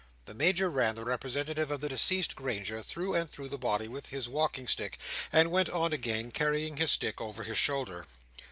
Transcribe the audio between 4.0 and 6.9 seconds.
his walking stick, and went on again, carrying his